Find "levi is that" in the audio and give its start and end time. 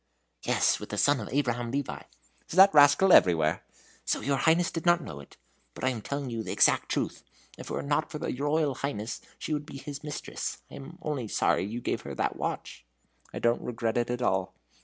1.69-2.73